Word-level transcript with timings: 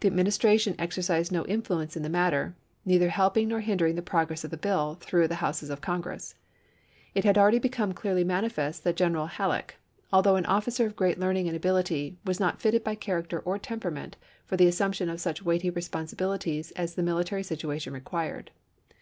The 0.00 0.06
Administration 0.08 0.72
exer 0.76 1.04
cised 1.04 1.30
no 1.30 1.44
influence 1.44 1.94
in 1.94 2.02
the 2.02 2.08
matter, 2.08 2.56
neither 2.86 3.10
helping 3.10 3.48
nor 3.48 3.60
hindering 3.60 3.96
the 3.96 4.00
progi'ess 4.02 4.44
of 4.44 4.50
the 4.50 4.56
bill 4.56 4.96
through 4.98 5.28
the 5.28 5.34
Houses 5.44 5.68
of 5.68 5.82
Congress. 5.82 6.34
It 7.14 7.24
had 7.24 7.36
already 7.36 7.58
become 7.58 7.92
clearly 7.92 8.24
manifest 8.24 8.82
that 8.84 8.96
General 8.96 9.26
Halleck, 9.26 9.76
although 10.10 10.36
an 10.36 10.46
officer 10.46 10.86
of 10.86 10.96
great 10.96 11.20
learning 11.20 11.48
and 11.48 11.54
ability, 11.58 12.16
was 12.24 12.40
not 12.40 12.62
fitted 12.62 12.82
by 12.82 12.94
character 12.94 13.40
or 13.40 13.58
temperament 13.58 14.16
for 14.46 14.56
the 14.56 14.68
assumption 14.68 15.10
of 15.10 15.20
such 15.20 15.42
weighty 15.44 15.68
responsibilities 15.68 16.70
as 16.70 16.94
the 16.94 17.02
military 17.02 17.42
situa 17.42 17.78
tion 17.78 17.92
required. 17.92 18.52